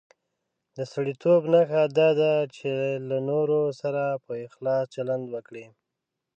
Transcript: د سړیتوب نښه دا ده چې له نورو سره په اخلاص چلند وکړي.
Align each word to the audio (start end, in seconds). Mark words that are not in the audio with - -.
د 0.75 0.77
سړیتوب 0.93 1.41
نښه 1.53 1.83
دا 1.99 2.09
ده 2.19 2.33
چې 2.55 2.71
له 3.09 3.17
نورو 3.29 3.61
سره 3.81 4.03
په 4.25 4.33
اخلاص 4.47 4.83
چلند 4.95 5.25
وکړي. 5.33 5.65